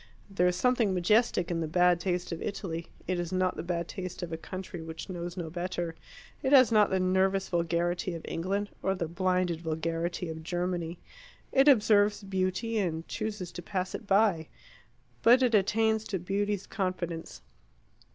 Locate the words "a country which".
4.33-5.11